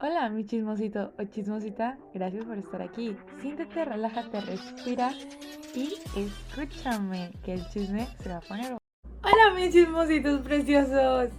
[0.00, 3.16] Hola, mi chismosito o chismosita, gracias por estar aquí.
[3.40, 5.12] Siéntete, relájate, respira
[5.74, 8.76] y escúchame, que el chisme se va a poner.
[9.22, 11.30] Hola, mis chismositos preciosos.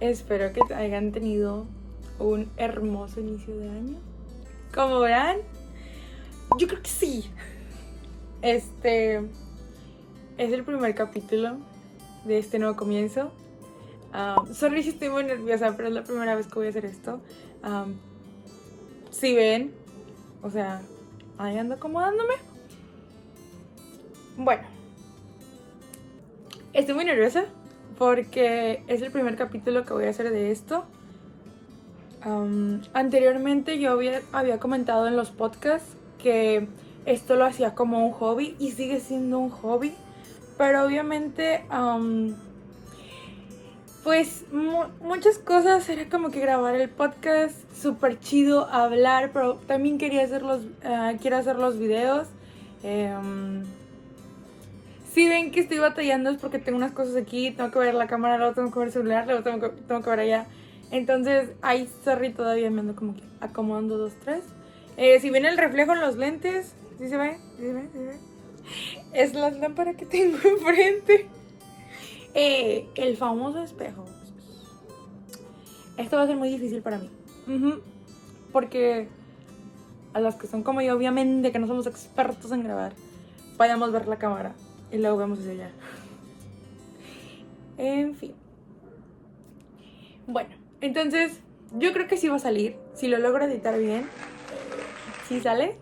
[0.00, 1.66] Espero que hayan tenido
[2.18, 3.98] un hermoso inicio de año.
[4.74, 5.38] Como verán,
[6.58, 7.30] yo creo que sí.
[8.42, 9.16] Este
[10.38, 11.58] es el primer capítulo
[12.24, 13.32] de este nuevo comienzo.
[14.12, 16.84] Um, sorry si estoy muy nerviosa, pero es la primera vez que voy a hacer
[16.84, 17.20] esto.
[19.10, 19.72] si ven,
[20.42, 20.82] o sea,
[21.38, 22.34] ahí ando acomodándome.
[24.36, 24.62] Bueno,
[26.72, 27.44] estoy muy nerviosa
[27.98, 30.84] porque es el primer capítulo que voy a hacer de esto.
[32.94, 36.68] anteriormente yo había, había comentado en los podcasts que
[37.06, 39.92] esto lo hacía como un hobby y sigue siendo un hobby,
[40.58, 41.64] pero obviamente
[44.02, 44.44] pues
[45.02, 50.42] muchas cosas, era como que grabar el podcast, súper chido hablar, pero también quería hacer
[50.42, 52.28] los, ah, quiero hacer los videos.
[52.82, 53.62] Em,
[55.12, 58.06] si ven que estoy batallando es porque tengo unas cosas aquí, tengo que ver la
[58.06, 60.46] cámara, luego tengo que ver el celular, luego tengo que, tengo que ver allá.
[60.90, 64.44] Entonces, ahí, sorry, todavía me ando como que acomodando dos, tres.
[64.96, 67.38] Eh, si ven el reflejo en los lentes, ¿sí se ve?
[67.56, 67.82] ¿Sí se ve?
[67.92, 68.16] ¿Sí se ve?
[69.12, 71.28] Es la lámpara que tengo enfrente.
[72.42, 74.06] Eh, el famoso espejo.
[75.98, 77.10] Esto va a ser muy difícil para mí.
[78.50, 79.08] Porque
[80.14, 82.94] a los que son como yo, obviamente que no somos expertos en grabar,
[83.58, 84.54] vayamos a ver la cámara
[84.90, 85.70] y luego vemos hacia allá.
[87.76, 88.32] En fin.
[90.26, 90.48] Bueno,
[90.80, 91.40] entonces
[91.78, 92.76] yo creo que sí va a salir.
[92.94, 94.08] Si lo logro editar bien,
[95.28, 95.76] sí sale.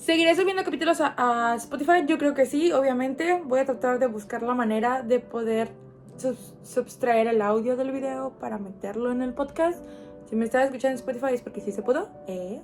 [0.00, 2.06] ¿Seguiré subiendo capítulos a, Spotify?
[2.06, 3.42] Yo creo que sí, obviamente.
[3.44, 5.68] Voy a tratar de buscar la manera de poder
[6.64, 9.78] subtraer el audio del video para meterlo en el podcast.
[10.24, 12.08] Si me estás escuchando en Spotify es porque sí se pudo.
[12.28, 12.62] Eh.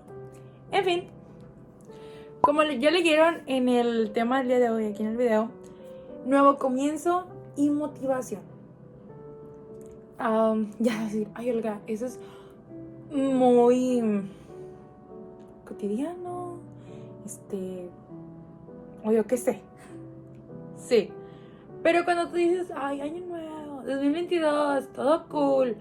[0.72, 1.08] En fin.
[2.40, 5.50] Como ya leyeron en el tema del día de hoy aquí en el video,
[6.24, 8.40] nuevo comienzo y motivación.
[10.78, 12.18] ya decir, ay Olga, eso es
[13.10, 14.26] muy
[15.66, 16.45] cotidiano
[17.26, 17.90] este,
[19.04, 19.60] o yo qué sé.
[20.76, 21.10] Sí.
[21.82, 25.76] Pero cuando tú dices, ay, año nuevo, 2022, todo cool.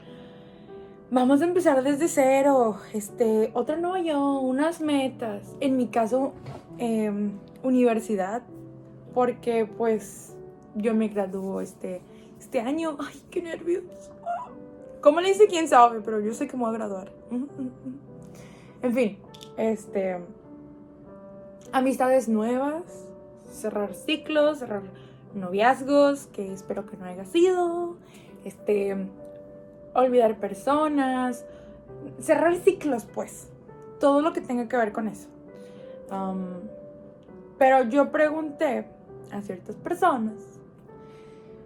[1.12, 2.78] Vamos a empezar desde cero.
[2.94, 5.56] Este, otro nuevo yo, unas metas.
[5.60, 6.34] En mi caso,
[6.78, 7.32] em,
[7.64, 8.44] universidad.
[9.14, 10.36] Porque pues
[10.76, 12.02] yo me gradúo este,
[12.38, 12.98] este año.
[13.00, 13.84] Ay, qué nervios.
[15.02, 15.48] ¿Cómo le dice?
[15.48, 16.02] ¿Quién sabe?
[16.02, 17.12] Pero yo sé que me voy a graduar.
[18.82, 19.18] En fin,
[19.58, 20.20] este
[21.76, 22.84] amistades nuevas,
[23.52, 24.84] cerrar ciclos, cerrar
[25.34, 27.98] noviazgos, que espero que no haya sido,
[28.46, 28.96] este,
[29.94, 31.46] olvidar personas,
[32.22, 33.50] cerrar ciclos, pues,
[34.00, 35.28] todo lo que tenga que ver con eso.
[37.58, 38.86] pero yo pregunté
[39.32, 40.34] a ciertas personas,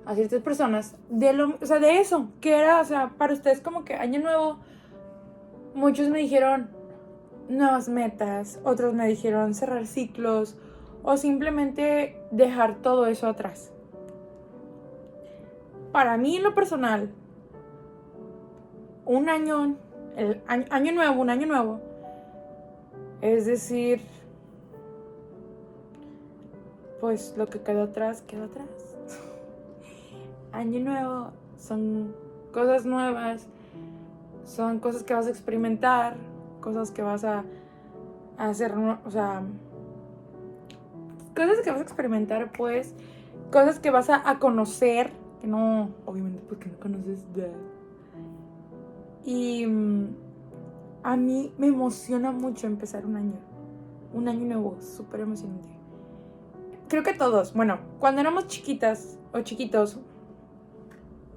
[0.07, 3.61] a ciertas personas, de, lo, o sea, de eso, que era, o sea, para ustedes
[3.61, 4.57] como que año nuevo,
[5.75, 6.78] muchos me dijeron,
[7.49, 10.55] nuevas metas, otros me dijeron cerrar ciclos
[11.03, 13.71] o simplemente dejar todo eso atrás.
[15.91, 17.09] Para mí en lo personal,
[19.05, 19.75] un año,
[20.15, 21.79] el año, nuevo, un año nuevo,
[23.21, 24.01] es decir,
[27.01, 28.67] pues lo que quedó atrás, quedó atrás.
[30.51, 32.13] año nuevo son
[32.53, 33.47] cosas nuevas,
[34.45, 36.17] son cosas que vas a experimentar,
[36.59, 37.43] cosas que vas a,
[38.37, 39.43] hacer, o sea,
[41.35, 42.93] cosas que vas a experimentar, pues,
[43.51, 45.11] cosas que vas a, conocer,
[45.41, 47.51] que no, obviamente, porque no conoces de...
[49.25, 50.15] Y mm,
[51.03, 53.39] a mí me emociona mucho empezar un año,
[54.13, 55.69] un año nuevo, súper emocionante.
[56.87, 59.99] Creo que todos, bueno, cuando éramos chiquitas o chiquitos,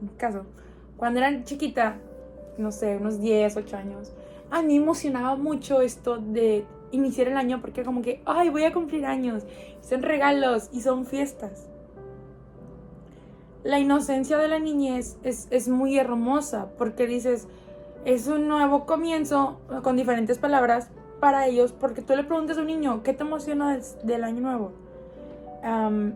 [0.01, 0.47] en caso,
[0.97, 1.97] cuando eran chiquita,
[2.59, 4.13] no sé, unos 10, 8 años,
[4.53, 8.73] a mí emocionaba mucho esto de iniciar el año porque como que, ay, voy a
[8.73, 9.45] cumplir años,
[9.81, 11.69] son regalos y son fiestas.
[13.65, 17.49] La inocencia de la niñez es, muy hermosa porque dices,
[18.05, 22.67] es un nuevo comienzo con diferentes palabras para ellos porque tú le preguntas a un
[22.67, 24.73] niño, ¿qué te emociona del, año nuevo?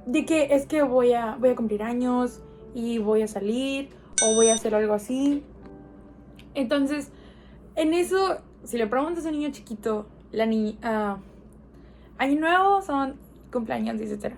[0.07, 2.41] de que es que voy a, voy a cumplir años
[2.75, 3.91] y voy a salir
[4.23, 5.45] o voy a hacer algo así.
[6.55, 7.13] Entonces,
[7.77, 11.19] en eso, si le preguntas a un niño chiquito, la niña, uh,
[12.19, 13.17] año nuevo son
[13.53, 14.35] cumpleaños, etc.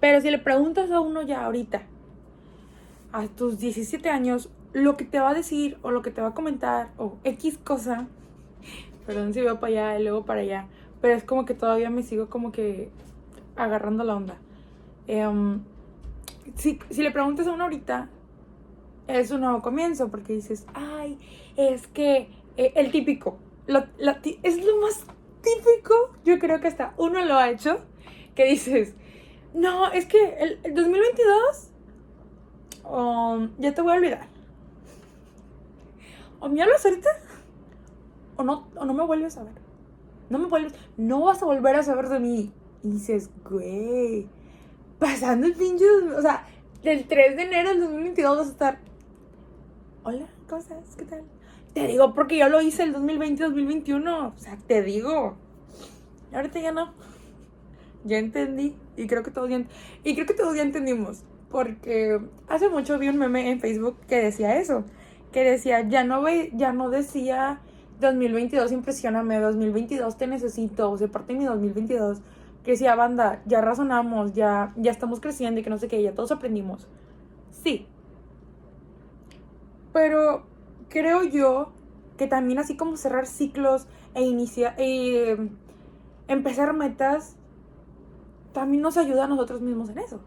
[0.00, 1.82] Pero si le preguntas a uno ya ahorita,
[3.12, 6.28] a tus 17 años, lo que te va a decir o lo que te va
[6.28, 8.08] a comentar o X cosa,
[9.06, 10.66] perdón si veo para allá y luego para allá,
[11.00, 12.90] pero es como que todavía me sigo como que
[13.56, 14.36] agarrando la onda.
[15.06, 15.60] Em,
[16.56, 18.08] si, le preguntas a uno ahorita,
[19.06, 21.18] es un nuevo comienzo porque dices, ay,
[21.56, 25.04] es que eh, el típico, es lo más
[25.42, 27.80] típico, yo creo que hasta uno lo ha hecho,
[28.34, 28.94] que dices,
[29.54, 31.70] no, es que el, 2022
[33.58, 34.26] ya te voy a olvidar.
[36.40, 37.08] O me hablas ahorita
[38.36, 39.54] o no, o no me vuelves a ver.
[40.28, 42.52] No me vuelves, no vas a volver a saber de mí.
[42.82, 44.28] Y dices, güey,
[44.98, 46.46] pasando el pinche, o sea,
[46.82, 48.78] del 3 de enero del 2022 vas a estar,
[50.02, 50.96] hola, ¿cómo estás?
[50.96, 51.22] ¿Qué tal?
[51.74, 55.36] Te digo porque yo lo hice el 2020-2021, o sea, te digo.
[56.32, 56.94] Ahorita ya no.
[58.04, 59.64] Ya entendí y creo que todos ya,
[60.04, 61.24] y creo que todos ya entendimos.
[61.50, 64.84] Porque hace mucho vi un meme en Facebook que decía eso.
[65.32, 67.60] Que decía, ya no, ve, ya no decía
[68.00, 72.20] 2022 impresioname, 2022 te necesito, o sea, parte de mi 2022.
[72.62, 76.14] Que decía, banda, ya razonamos, ya, ya estamos creciendo y que no sé qué, ya
[76.14, 76.86] todos aprendimos.
[77.50, 77.86] Sí.
[79.92, 80.46] Pero
[80.94, 81.72] creo yo
[82.16, 85.50] que también así como cerrar ciclos e iniciar, eh,
[86.28, 87.34] empezar metas,
[88.52, 90.20] también nos ayuda a nosotros mismos en eso.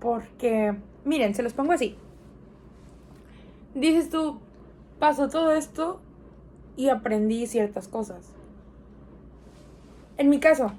[0.00, 0.76] Porque,
[1.06, 1.96] miren, se los pongo así.
[3.74, 4.38] Dices tú,
[4.98, 6.00] pasó todo esto
[6.76, 8.34] y aprendí ciertas cosas.
[10.18, 10.72] En mi caso,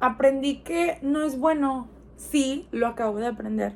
[0.00, 1.86] aprendí que no es bueno.
[2.16, 3.74] Sí, lo acabo de aprender.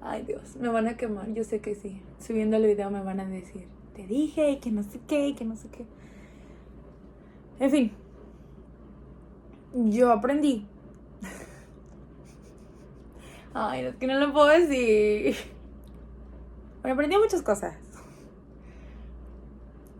[0.00, 2.00] Ay Dios, me van a quemar, yo sé que sí.
[2.20, 5.56] Subiendo el video me van a decir, te dije que no sé qué, que no
[5.56, 5.84] sé qué.
[7.60, 7.92] En fin,
[9.74, 10.66] yo aprendí.
[13.54, 15.36] Ay, es que no lo puedo decir.
[16.82, 17.76] Bueno, aprendí muchas cosas.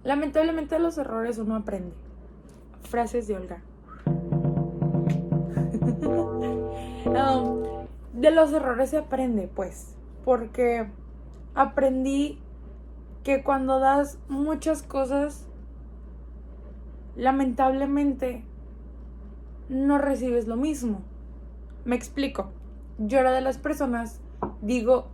[0.05, 1.93] Lamentablemente de los errores uno aprende.
[2.83, 3.63] Frases de Olga.
[7.09, 7.58] Um,
[8.21, 9.97] de los errores se aprende, pues.
[10.25, 10.89] Porque
[11.55, 12.39] aprendí
[13.23, 15.47] que cuando das muchas cosas,
[17.17, 18.43] lamentablemente
[19.69, 21.03] no recibes lo mismo.
[21.85, 22.51] Me explico.
[22.99, 24.21] Yo era de las personas,
[24.61, 25.07] digo,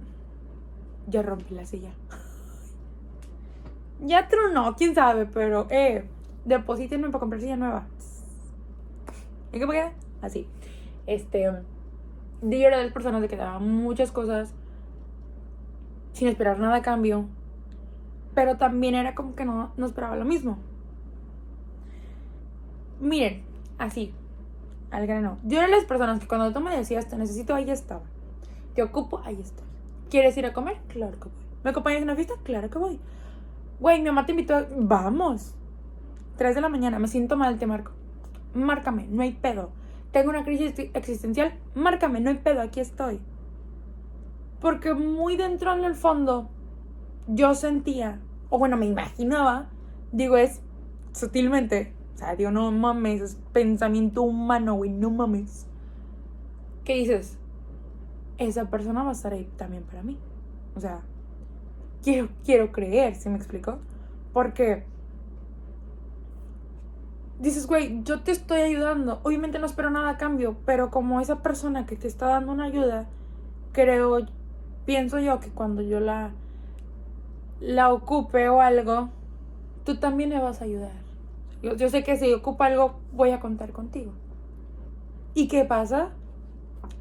[1.06, 1.90] ya rompí la silla.
[4.00, 6.04] ya tronó, quién sabe, pero, eh,
[6.46, 7.86] deposítenme para comprar silla nueva.
[9.52, 9.92] ¿Y qué queda?
[10.22, 10.48] Así.
[11.06, 11.62] Este, era
[12.40, 14.54] de las personas que daba muchas cosas
[16.12, 17.26] sin esperar nada a cambio,
[18.34, 20.58] pero también era como que no, no esperaba lo mismo.
[23.00, 23.42] Miren,
[23.78, 24.14] así,
[24.90, 25.38] al grano.
[25.44, 28.02] Yo era de las personas que cuando tú me decías, te necesito, ahí estaba.
[28.75, 29.66] Te ocupo, ahí estoy.
[30.10, 30.76] ¿Quieres ir a comer?
[30.88, 31.38] Claro que voy.
[31.64, 32.34] ¿Me acompañas a una fiesta?
[32.44, 33.00] Claro que voy.
[33.80, 34.54] Güey, mi mamá te invitó.
[34.54, 34.66] A...
[34.76, 35.54] Vamos.
[36.37, 37.92] 3 de la mañana, me siento mal, te marco.
[38.54, 39.70] Márcame, no hay pedo.
[40.14, 43.19] Tengo una crisis existencial, márcame, no hay pedo, aquí estoy.
[44.61, 46.49] Porque muy dentro en el fondo,
[47.26, 49.70] yo sentía, o bueno, me imaginaba,
[50.12, 50.61] digo, es
[51.11, 55.66] sutilmente, o sea, digo, no mames, es pensamiento humano, güey, no mames.
[56.84, 57.37] ¿Qué dices?
[58.38, 60.16] Esa persona va a estar ahí también para mí.
[60.76, 61.00] O sea,
[62.05, 63.81] quiero, quiero creer, ¿sí me explico?
[64.32, 64.85] Porque
[67.44, 69.20] dices, güey, yo te estoy ayudando.
[69.22, 72.64] Obviamente no espero nada a cambio, pero como esa persona que te está dando una
[72.64, 73.06] ayuda,
[73.72, 74.26] creo,
[74.86, 76.30] pienso yo que cuando yo la,
[77.60, 79.10] la ocupe o algo,
[79.84, 81.04] tú también me vas a ayudar.
[81.62, 84.12] Yo, sé que si ocupa algo, voy a contar contigo.
[85.34, 86.10] ¿Y qué pasa?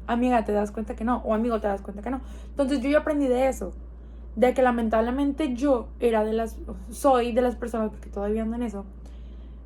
[0.06, 2.20] Amiga, te das cuenta que no, o amigo, te das cuenta que no.
[2.48, 3.72] Entonces yo ya aprendí de eso,
[4.36, 6.56] de que lamentablemente yo era de las,
[6.90, 8.84] soy de las personas, porque todavía ando en eso,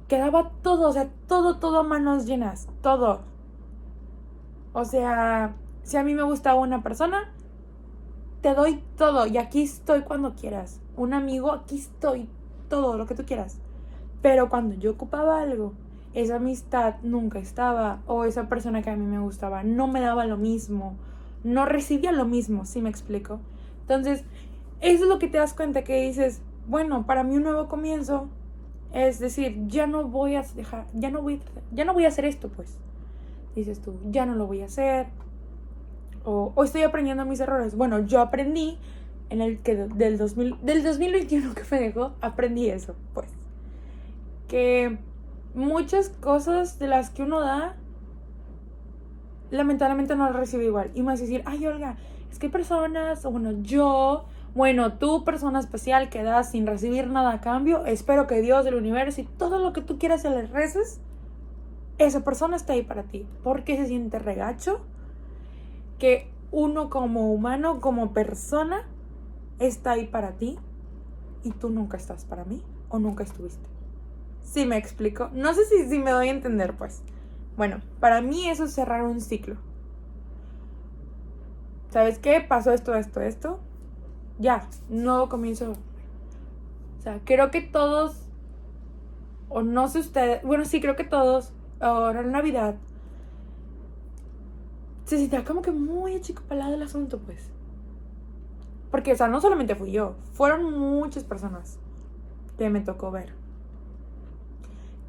[0.08, 3.20] que daba todo, o sea, todo, todo a manos llenas, todo.
[4.72, 7.30] O sea, si a mí me gustaba una persona,
[8.40, 10.80] te doy todo y aquí estoy cuando quieras.
[10.96, 12.28] Un amigo, aquí estoy,
[12.68, 13.58] todo lo que tú quieras.
[14.22, 15.74] Pero cuando yo ocupaba algo,
[16.14, 20.24] esa amistad nunca estaba, o esa persona que a mí me gustaba no me daba
[20.24, 20.96] lo mismo,
[21.44, 23.40] no recibía lo mismo, ¿sí me explico?
[23.82, 24.24] Entonces,
[24.80, 28.28] eso es lo que te das cuenta que dices, bueno, para mí un nuevo comienzo
[28.92, 31.40] es decir, ya no voy a dejar, ya no voy,
[31.72, 32.78] ya no voy a hacer esto, pues.
[33.54, 35.06] Dices tú, ya no lo voy a hacer.
[36.24, 37.74] O, o estoy aprendiendo mis errores.
[37.74, 38.78] Bueno, yo aprendí
[39.30, 43.28] en el que del, 2000, del 2021 que me dejó, aprendí eso, pues
[44.48, 44.98] que
[45.54, 47.76] muchas cosas de las que uno da,
[49.50, 50.90] lamentablemente no las recibe igual.
[50.94, 51.96] Y más decir, ay Olga,
[52.32, 54.24] es que hay personas, o bueno, yo,
[54.58, 58.74] bueno, tú, persona especial que das sin recibir nada a cambio, espero que Dios del
[58.74, 60.98] universo y todo lo que tú quieras se le reces,
[61.98, 63.24] esa persona está ahí para ti.
[63.44, 64.80] Porque se siente regacho
[66.00, 68.84] que uno como humano, como persona,
[69.60, 70.58] está ahí para ti
[71.44, 73.64] y tú nunca estás para mí o nunca estuviste.
[74.42, 75.30] Sí, me explico.
[75.34, 77.02] No sé si, si me doy a entender, pues.
[77.56, 79.54] Bueno, para mí eso es cerrar un ciclo.
[81.90, 82.40] ¿Sabes qué?
[82.40, 83.60] Pasó esto, esto, esto.
[84.38, 85.72] Ya, nuevo comienzo.
[86.98, 88.22] O sea, creo que todos,
[89.48, 92.76] o no sé ustedes, bueno, sí, creo que todos, ahora en Navidad,
[95.04, 97.50] se sentía como que muy achicopalado el asunto, pues.
[98.90, 101.78] Porque, o sea, no solamente fui yo, fueron muchas personas
[102.56, 103.32] que me tocó ver.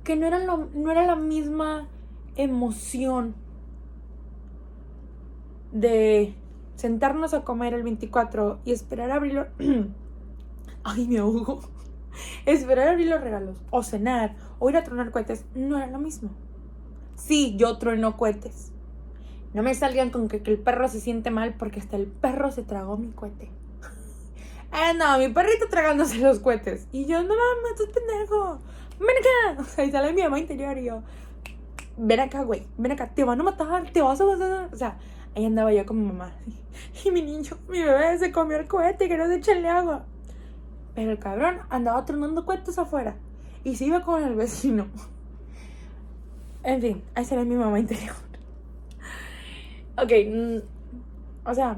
[0.04, 1.88] Que no era, no era la misma
[2.36, 3.36] emoción
[5.72, 6.34] de
[6.80, 9.48] sentarnos a comer el 24 y esperar a abrir
[10.84, 11.60] Ay, me ahogo.
[12.46, 16.00] esperar a abrir los regalos, o cenar, o ir a tronar cohetes, no era lo
[16.00, 16.32] mismo.
[17.16, 18.72] Sí, yo trueno cohetes.
[19.54, 22.52] No me salgan con que, que el perro se siente mal porque hasta el perro
[22.52, 23.52] se tragó mi cohete.
[24.72, 26.88] Ah, no, mi perrito tragándose los cohetes.
[26.92, 28.60] Y yo, no mames, estás pendejo.
[29.00, 29.62] Ven acá.
[29.62, 31.02] O sea, y sale mi mamá interior y yo,
[31.98, 34.70] ven acá, güey, ven acá, te van a matar, te vas a matar.
[34.72, 34.98] O sea,
[35.40, 36.34] ahí andaba yo como mamá.
[37.04, 40.06] Y mi niño, mi bebé se comió el cohete, que no se echarle agua.
[40.96, 43.16] Pero el cabrón andaba tronando cohetes afuera.
[43.64, 44.88] Y se iba con el vecino.
[46.64, 48.16] En fin, ahí sale mi mamá interior.
[49.98, 51.78] Ok, mm, o sea,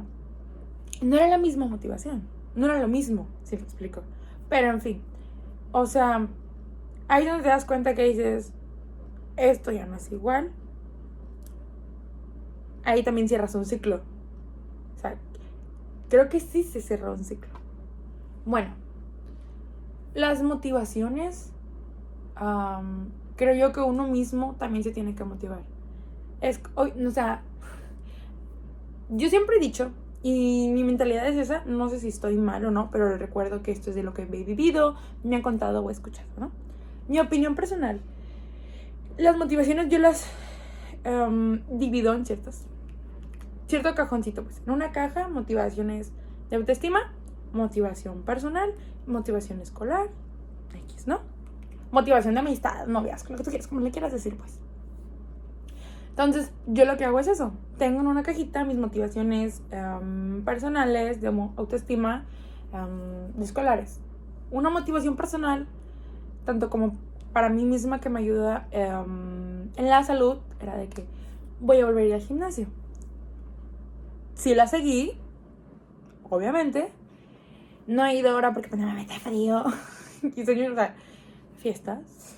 [1.01, 2.23] no era la misma motivación.
[2.55, 4.03] No era lo mismo, si lo explico.
[4.49, 5.01] Pero en fin,
[5.71, 6.27] o sea,
[7.07, 8.51] ahí donde te das cuenta que dices,
[9.37, 10.51] esto ya no es igual.
[12.83, 14.01] Ahí también cierras un ciclo.
[14.97, 15.15] O sea,
[16.09, 17.53] creo que sí se cerró un ciclo.
[18.45, 18.73] Bueno,
[20.13, 21.51] las motivaciones,
[23.35, 25.61] creo yo que uno mismo también se tiene que motivar.
[26.41, 27.43] Es, o sea,
[29.09, 29.91] yo siempre he dicho
[30.23, 33.71] y mi mentalidad es esa, no sé si estoy mal o no, pero recuerdo que
[33.71, 36.51] esto es de lo que he vivido, me han contado o escuchado, ¿no?
[37.07, 38.01] Mi opinión personal,
[39.17, 40.27] las motivaciones yo las
[41.69, 42.65] divido en ciertas,
[43.71, 44.61] cierto cajoncito, pues.
[44.65, 46.11] En una caja, motivaciones
[46.49, 47.11] de autoestima,
[47.53, 48.73] motivación personal,
[49.07, 50.09] motivación escolar,
[50.85, 51.21] X, ¿no?
[51.91, 54.59] Motivación de amistad, noviazgo, lo que tú quieras, como le quieras decir, pues.
[56.09, 57.53] Entonces, yo lo que hago es eso.
[57.77, 62.25] Tengo en una cajita mis motivaciones em, personales, de autoestima,
[62.73, 63.99] um, de escolares.
[64.51, 65.67] Una motivación personal,
[66.45, 66.97] tanto como
[67.31, 71.05] para mí misma que me ayuda em, en la salud, era de que
[71.61, 72.67] voy a volver a ir al gimnasio.
[74.41, 75.11] Si la seguí,
[76.29, 76.91] obviamente.
[77.85, 79.63] No he ido ahora porque pues, me mete frío.
[80.45, 80.95] soy, o sea,
[81.57, 82.31] fiestas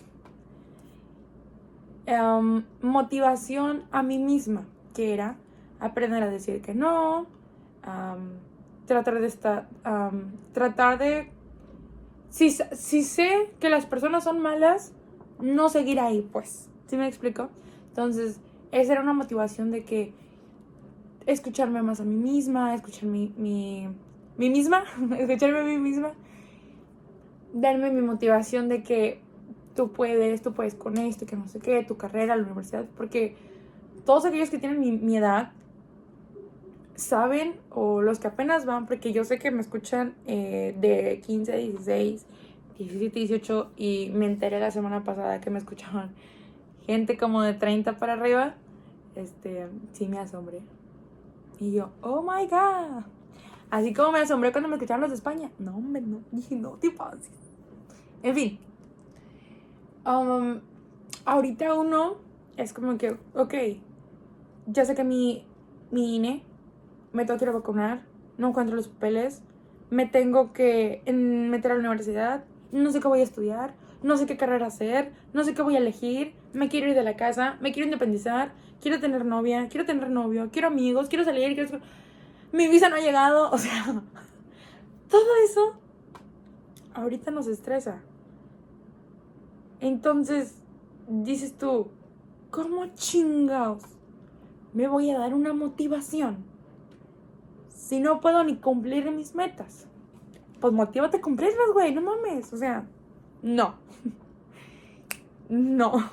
[2.05, 5.38] Em, motivación a mí misma, que era
[5.79, 7.27] aprender a decir que no,
[8.86, 9.69] tratar de estar,
[10.51, 11.29] tratar de,
[12.29, 14.91] si, si sé que las personas son malas,
[15.39, 17.50] no seguir ahí, pues, ¿sí me explico?
[17.88, 18.41] Entonces,
[18.74, 20.13] esa era una motivación de que
[21.25, 23.88] escucharme más a mí misma, escuchar mi, mi,
[24.38, 24.84] mi misma,
[25.18, 26.13] escucharme a mí misma,
[27.53, 29.20] darme mi motivación de que
[29.75, 33.36] tú puedes, tú puedes con esto, que no sé qué, tu carrera, la universidad, porque
[34.06, 35.51] todos aquellos que tienen mi, edad
[36.96, 41.58] saben, o los que apenas van, porque yo sé que me escuchan eh, de 15,
[41.58, 42.25] 16,
[42.77, 46.12] 17, 18, y me enteré la semana pasada que me escuchaban
[46.86, 48.56] gente como de 30 para arriba,
[49.15, 50.62] este, sí me asombré.
[51.63, 53.03] Y yo, oh my god.
[53.70, 55.50] Así como me asombré cuando me escuchaban los de España.
[55.60, 57.29] No, hombre, no, dije, no te pases.
[58.22, 58.60] En fin,
[60.05, 60.60] Um,
[61.24, 62.17] ahorita uno
[62.58, 63.53] es como que, ok,
[64.67, 65.46] ya sé que mi,
[65.91, 66.43] mi INE
[67.13, 68.01] me tengo que ir a vacunar,
[68.38, 69.41] no encuentro los papeles,
[69.91, 72.43] me tengo que meter a la universidad,
[72.74, 75.75] no sé qué voy a estudiar, no sé qué carrera hacer, no sé qué voy
[75.75, 79.86] a elegir, me quiero ir de la casa, me quiero independizar, quiero tener novia, quiero
[79.86, 81.79] tener novio, quiero amigos, quiero salir, quiero...
[82.51, 84.01] Mi visa no ha llegado, o sea,
[85.10, 85.75] todo eso
[86.93, 88.01] ahorita nos estresa.
[89.79, 90.62] Entonces,
[91.07, 91.88] dices tú,
[92.51, 93.83] ¿cómo chingados
[94.74, 96.45] me voy a dar una motivación
[97.69, 99.88] si no puedo ni cumplir mis metas?
[100.60, 102.88] Pues motívate a cumplirlas, güey, no mames, o sea,
[103.44, 103.76] no.
[105.50, 106.10] no.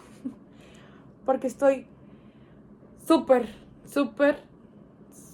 [1.25, 1.87] Porque estoy
[3.07, 3.49] súper,
[3.87, 4.43] súper,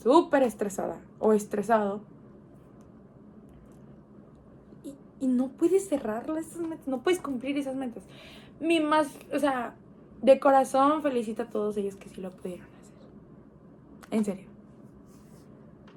[0.03, 2.03] súper estresada o estresado
[5.21, 8.05] y, no puedes cerrar esas metas, no puedes cumplir esas metas.
[8.61, 9.75] Mi más, o sea,
[10.23, 14.17] de corazón felicito a todos ellos que sí lo pudieron hacer.
[14.19, 14.47] En serio.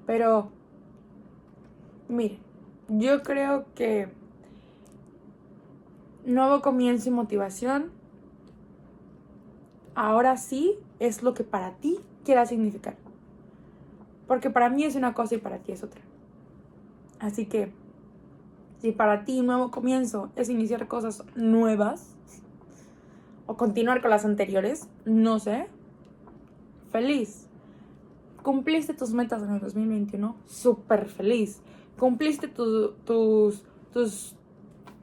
[0.05, 0.49] Pero,
[2.07, 2.39] miren,
[2.87, 4.09] yo creo que
[6.29, 7.91] nuevo comienzo y motivación,
[9.95, 12.95] ahora sí es lo que para ti quiera significar.
[14.27, 16.01] Porque para mí es una cosa y para ti es otra.
[17.19, 17.71] Así que,
[18.79, 22.15] si para ti nuevo comienzo es iniciar cosas nuevas
[23.45, 25.67] o continuar con las anteriores, no sé,
[26.91, 27.47] feliz.
[28.43, 31.61] Cumpliste tus metas en el 2021, súper feliz.
[31.97, 32.93] Cumpliste tus,
[33.91, 34.35] tus,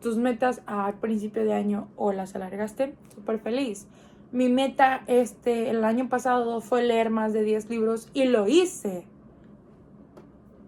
[0.07, 3.89] tus metas al principio de año o las alargaste, súper feliz.
[4.31, 9.05] Mi meta este, el año pasado fue leer más de 10 libros y lo hice.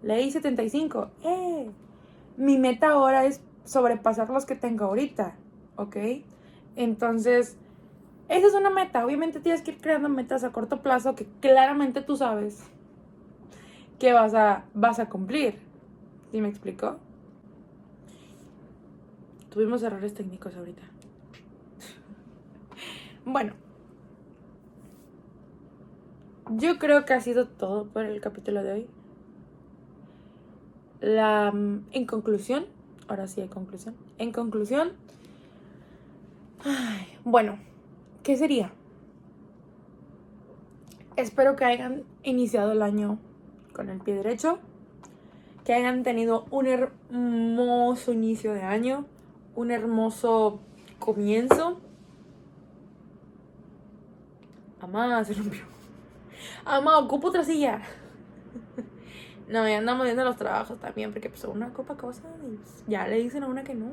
[0.03, 1.11] Leí 75.
[1.23, 1.71] ¡Eh!
[2.37, 5.37] Mi meta ahora es sobrepasar los que tengo ahorita.
[5.77, 5.97] ¿Ok?
[6.75, 7.57] Entonces,
[8.29, 9.07] esa es una meta.
[9.07, 12.65] Obviamente tienes que ir creando metas a corto plazo que claramente tú sabes
[14.01, 15.61] que vas a, vas a cumplir.
[16.33, 16.97] ¿Sí me explico?
[19.51, 20.83] Tuvimos errores técnicos ahorita.
[23.25, 23.53] Bueno,
[26.51, 28.87] yo creo que ha sido todo por el capítulo de hoy.
[31.01, 32.67] La, en conclusión,
[33.07, 33.95] ahora sí hay conclusión.
[34.17, 34.93] En conclusión,
[37.25, 37.59] bueno,
[38.23, 38.73] ¿qué sería?
[41.17, 43.19] Espero que hayan iniciado el año
[43.73, 44.59] con el pie derecho,
[45.65, 49.05] que hayan tenido un hermoso inicio de año,
[49.59, 50.61] un hermoso
[51.01, 51.81] comienzo
[54.81, 55.63] Amá, se rompió.
[56.65, 57.83] Amá, ocupo otra silla.
[59.49, 63.17] no, ya andamos viendo los trabajos también, porque pues una copa cosa y ya le
[63.17, 63.91] dicen a una que no.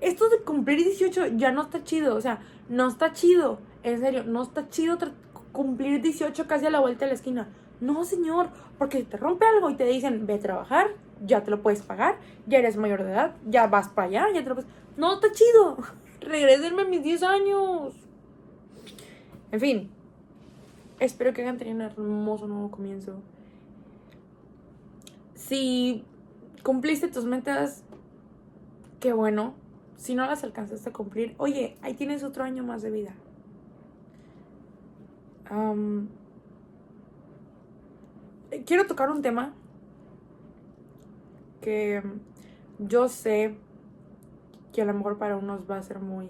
[0.00, 3.58] Esto de cumplir 18 ya no está chido, o sea, no está chido.
[3.82, 4.96] En serio, no está chido
[5.52, 7.48] cumplir 18 casi a la vuelta de la esquina.
[7.80, 8.48] No, señor,
[8.78, 10.88] porque te rompe algo y te dicen, ve a trabajar,
[11.24, 14.42] ya te lo puedes pagar, ya eres mayor de edad, ya vas para allá, ya
[14.42, 14.70] te lo puedes...
[14.96, 15.78] No, está chido.
[16.20, 17.94] Regrésenme mis 10 años.
[19.52, 19.90] En fin,
[20.98, 23.20] espero que hayan tenido un hermoso nuevo comienzo.
[25.34, 26.04] Si
[26.62, 27.82] cumpliste tus metas,
[29.00, 29.54] qué bueno.
[29.96, 33.14] Si no las alcanzaste a cumplir, oye, ahí tienes otro año más de vida.
[38.64, 39.52] quiero tocar un tema
[41.60, 42.02] que
[42.78, 43.54] yo sé
[44.72, 46.28] que a lo mejor para unos va a ser muy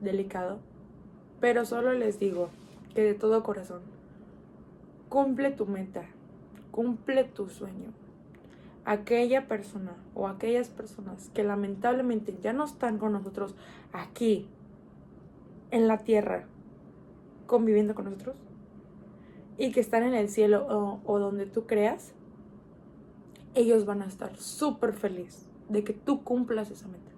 [0.00, 0.58] delicado
[1.42, 2.50] pero solo les digo
[2.94, 3.80] que de todo corazón,
[5.08, 6.04] cumple tu meta,
[6.70, 7.92] cumple tu sueño.
[8.84, 13.56] Aquella persona o aquellas personas que lamentablemente ya no están con nosotros
[13.92, 14.46] aquí,
[15.72, 16.44] en la tierra,
[17.48, 18.36] conviviendo con nosotros,
[19.58, 22.14] y que están en el cielo o, o donde tú creas,
[23.54, 27.10] ellos van a estar súper felices de que tú cumplas esa meta,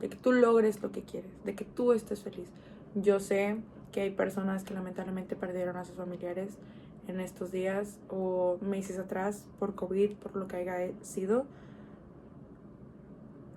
[0.00, 2.48] de que tú logres lo que quieres, de que tú estés feliz.
[2.94, 3.56] Yo sé
[3.92, 6.58] que hay personas que lamentablemente perdieron a sus familiares
[7.06, 11.46] en estos días o meses atrás por COVID, por lo que haya sido.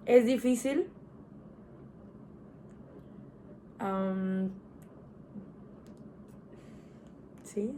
[0.06, 0.88] Es difícil.
[7.44, 7.74] sí,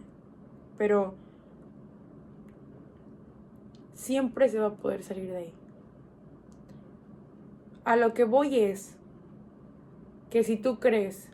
[0.77, 1.15] pero
[4.03, 5.53] siempre se va a poder salir de ahí.
[7.85, 8.95] A lo que voy es
[10.29, 11.29] que si tú crees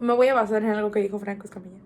[0.00, 1.78] me voy a basar en algo que dijo Franco Escamilla.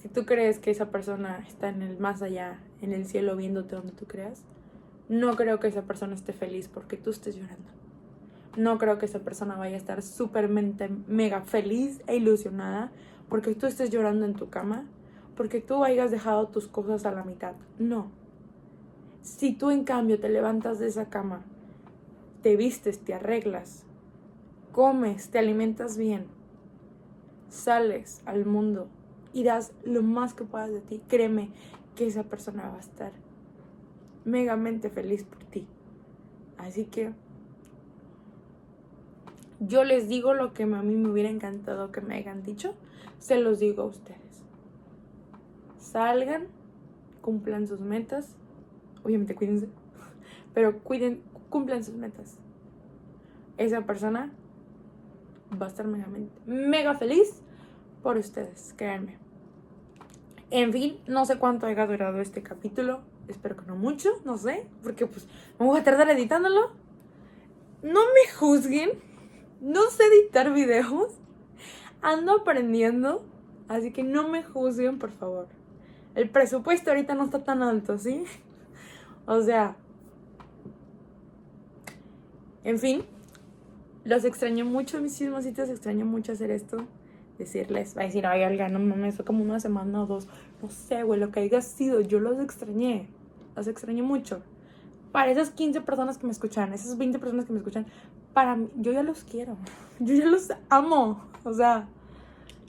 [0.00, 3.76] Si tú crees que esa persona está en el más allá, en el cielo, viéndote
[3.76, 4.42] donde tú creas,
[5.08, 7.70] no creo que esa persona esté feliz porque tú estés llorando.
[8.56, 12.90] No creo que esa persona vaya a estar súpermente mega feliz e ilusionada
[13.28, 14.84] porque tú estés llorando en tu cama,
[15.36, 17.54] porque tú hayas dejado tus cosas a la mitad.
[17.78, 18.10] No.
[19.24, 21.40] Si tú en cambio te levantas de esa cama,
[22.42, 23.86] te vistes, te arreglas,
[24.70, 26.26] comes, te alimentas bien,
[27.48, 28.86] sales al mundo
[29.32, 31.48] y das lo más que puedas de ti, créeme
[31.96, 33.12] que esa persona va a estar
[34.26, 35.66] megamente feliz por ti.
[36.58, 37.14] Así que
[39.58, 42.74] yo les digo lo que a mí me hubiera encantado que me hayan dicho,
[43.18, 44.42] se los digo a ustedes.
[45.78, 46.46] Salgan,
[47.22, 48.36] cumplan sus metas,
[49.04, 49.68] obviamente cuídense,
[50.54, 52.38] pero cuiden, cumplan sus metas.
[53.56, 54.32] Esa persona
[55.60, 56.08] va a estar mega,
[56.46, 57.42] mega feliz
[58.02, 59.18] por ustedes, créanme.
[60.50, 63.00] En fin, no sé cuánto haya durado este capítulo.
[63.28, 65.26] Espero que no mucho, no sé, porque pues
[65.58, 66.70] me a tardar editándolo.
[67.82, 68.90] No me juzguen.
[69.60, 71.14] No sé editar videos.
[72.02, 73.24] Ando aprendiendo.
[73.68, 75.48] Así que no me juzguen, por favor.
[76.14, 78.24] El presupuesto ahorita no está tan alto, ¿sí?
[79.26, 79.76] O sea.
[82.62, 83.04] En fin.
[84.04, 85.68] Los extraño mucho, mis chismositos.
[85.68, 86.86] Extraño mucho hacer esto.
[87.38, 90.28] Decirles, va a decir, ay, Olga, no mames, fue como una semana o dos.
[90.62, 92.00] No sé, güey, lo que haya sido.
[92.00, 93.08] Yo los extrañé.
[93.56, 94.42] Los extraño mucho.
[95.10, 97.86] Para esas 15 personas que me escuchan, esas 20 personas que me escuchan,
[98.32, 99.56] para mí, yo ya los quiero.
[100.00, 101.24] Yo ya los amo.
[101.44, 101.88] O sea,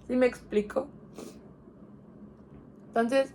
[0.08, 0.88] si me explico.
[2.88, 3.34] Entonces,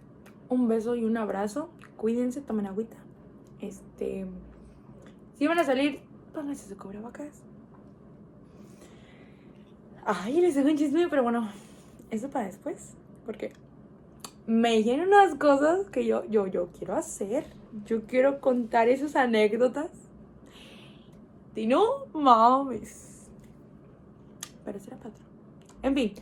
[0.49, 1.71] un beso y un abrazo.
[1.97, 2.97] Cuídense, tomen agüita.
[3.61, 4.27] Este.
[5.37, 6.01] Si van a salir,
[6.33, 7.43] pónganse su cubrebocas.
[10.05, 11.49] Ay, les hago un chisme, pero bueno,
[12.11, 12.95] eso para después.
[13.27, 13.53] Porque
[14.47, 17.45] me dijeron unas cosas que yo, yo, yo quiero hacer.
[17.87, 19.91] Yo quiero contar esas anécdotas.
[21.55, 23.29] Y no mames.
[24.65, 25.29] Pero será patrón.
[25.83, 26.15] En fin,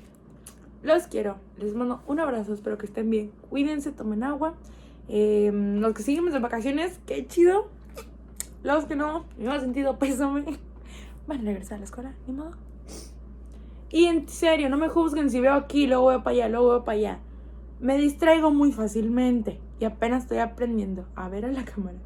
[0.82, 1.36] los quiero.
[1.56, 2.52] Les mando un abrazo.
[2.52, 3.30] Espero que estén bien.
[3.48, 4.54] Cuídense, tomen agua.
[5.08, 7.68] Em, los que siguen de vacaciones, qué chido.
[8.62, 10.44] Los que no, me ha sentido pésame.
[11.26, 12.52] Van a regresar a la escuela, ni modo.
[13.90, 16.80] Y en serio, no me juzguen si veo aquí, luego voy para allá, luego voy
[16.80, 17.18] para allá.
[17.80, 21.96] Me distraigo muy fácilmente y apenas estoy aprendiendo a ver a la cámara.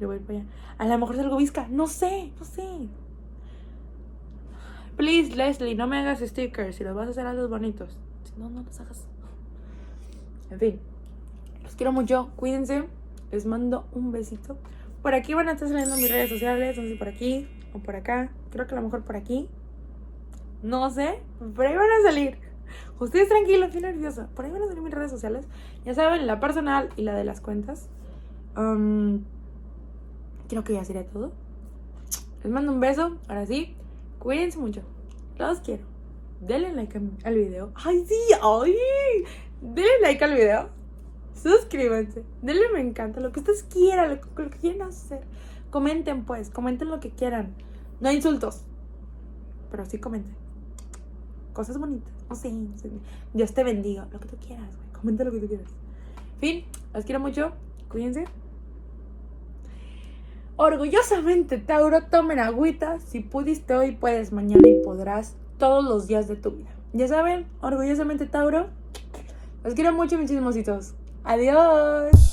[0.00, 0.48] Y voy para allá.
[0.76, 1.66] A lo mejor salgo visca.
[1.68, 2.88] No sé, no sé.
[4.96, 6.76] Please, Leslie, no me hagas stickers.
[6.76, 7.96] Si los vas a hacer, los bonitos.
[8.36, 9.06] No, no los hagas.
[10.50, 10.80] En fin,
[11.70, 12.30] los quiero mucho.
[12.34, 12.82] Cuídense.
[13.30, 14.58] Les mando un besito.
[15.02, 16.76] Por aquí van a estar saliendo mis redes sociales.
[16.76, 18.32] No sé por aquí o por acá.
[18.50, 19.48] Creo que a lo mejor por aquí.
[20.64, 21.20] No sé.
[21.54, 22.38] Por ahí van a salir.
[22.98, 24.28] Ustedes tranquilos, estoy nerviosa.
[24.34, 25.46] Por ahí van a salir mis redes sociales.
[25.84, 27.88] Ya saben, la personal y la de las cuentas.
[28.56, 29.22] Um,
[30.48, 31.30] creo que ya sería todo.
[32.42, 33.16] Les mando un beso.
[33.28, 33.76] Ahora sí.
[34.18, 34.82] Cuídense mucho.
[35.38, 35.84] Los quiero
[36.40, 37.70] denle like al video.
[37.76, 38.16] ¡Ay, sí!
[38.42, 38.74] ¡Ay!
[39.60, 40.79] Denle like al video.
[41.34, 42.24] Suscríbanse.
[42.42, 43.20] Denle me encanta.
[43.20, 45.22] Lo que ustedes quieran, lo, que quieran hacer.
[45.70, 46.50] Comenten, pues.
[46.50, 47.54] Comenten lo que quieran.
[48.00, 48.62] No hay insultos.
[49.70, 50.34] Pero sí comenten.
[51.52, 52.12] Cosas bonitas.
[52.28, 52.52] No sé.
[53.32, 54.08] Dios te bendiga.
[54.12, 54.92] Lo que tú quieras, güey.
[54.92, 55.68] Comenta lo que tú quieras.
[56.40, 56.64] Fin.
[56.94, 57.52] Los quiero mucho.
[57.88, 58.24] Cuídense.
[60.62, 62.98] Orgullosamente, Tauro, tomen agüita.
[63.00, 66.68] Si pudiste hoy, puedes mañana y podrás todos los días de tu vida.
[66.92, 68.66] Ya saben, orgullosamente Tauro.
[69.64, 70.92] Los quiero mucho, mis chismositos.
[71.24, 72.29] Adiós.